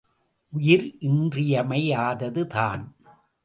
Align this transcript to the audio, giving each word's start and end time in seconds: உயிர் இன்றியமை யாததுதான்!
உயிர் 0.53 0.87
இன்றியமை 0.99 1.81
யாததுதான்! 1.89 2.83